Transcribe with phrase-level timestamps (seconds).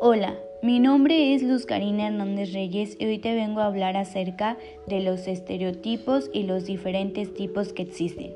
[0.00, 4.58] Hola, mi nombre es Luz Karina Hernández Reyes y hoy te vengo a hablar acerca
[4.86, 8.34] de los estereotipos y los diferentes tipos que existen.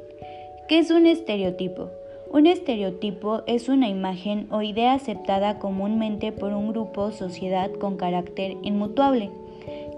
[0.68, 1.90] ¿Qué es un estereotipo?
[2.30, 7.98] Un estereotipo es una imagen o idea aceptada comúnmente por un grupo o sociedad con
[7.98, 9.30] carácter inmutable,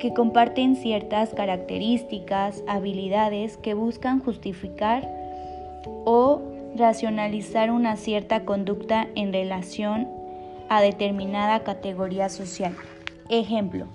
[0.00, 5.08] que comparten ciertas características, habilidades que buscan justificar
[6.04, 6.40] o
[6.76, 10.21] racionalizar una cierta conducta en relación
[10.68, 12.74] a determinada categoría social.
[13.28, 13.86] Ejemplo,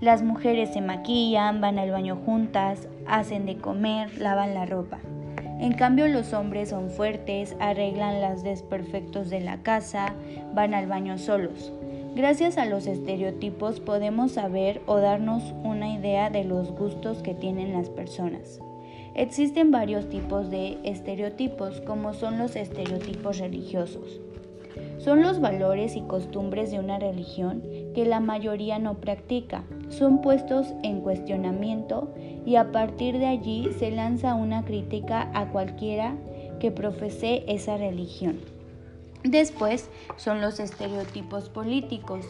[0.00, 4.98] las mujeres se maquillan, van al baño juntas, hacen de comer, lavan la ropa.
[5.60, 10.12] En cambio los hombres son fuertes, arreglan los desperfectos de la casa,
[10.52, 11.72] van al baño solos.
[12.14, 17.72] Gracias a los estereotipos podemos saber o darnos una idea de los gustos que tienen
[17.72, 18.60] las personas.
[19.14, 24.20] Existen varios tipos de estereotipos, como son los estereotipos religiosos.
[24.98, 27.62] Son los valores y costumbres de una religión
[27.94, 29.64] que la mayoría no practica.
[29.88, 32.12] Son puestos en cuestionamiento
[32.46, 36.16] y a partir de allí se lanza una crítica a cualquiera
[36.58, 38.40] que profese esa religión.
[39.24, 42.26] Después son los estereotipos políticos.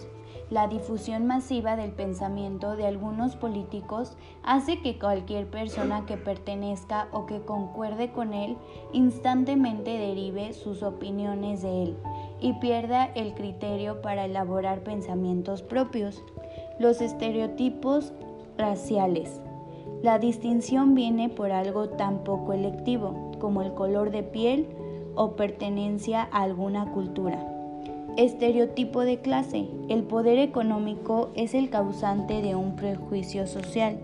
[0.51, 7.27] La difusión masiva del pensamiento de algunos políticos hace que cualquier persona que pertenezca o
[7.27, 8.57] que concuerde con él
[8.93, 11.97] instantemente derive sus opiniones de él
[12.41, 16.23] y pierda el criterio para elaborar pensamientos propios.
[16.79, 18.13] Los estereotipos
[18.59, 19.41] raciales.
[20.03, 24.69] La distinción viene por algo tan poco electivo como el color de piel
[25.15, 27.51] o pertenencia a alguna cultura.
[28.17, 29.69] Estereotipo de clase.
[29.89, 33.99] El poder económico es el causante de un prejuicio social.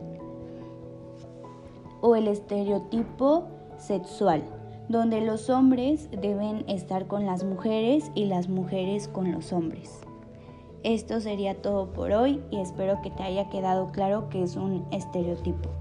[2.01, 3.45] O el estereotipo
[3.77, 4.43] sexual
[4.91, 10.01] donde los hombres deben estar con las mujeres y las mujeres con los hombres.
[10.83, 14.85] Esto sería todo por hoy y espero que te haya quedado claro que es un
[14.91, 15.80] estereotipo.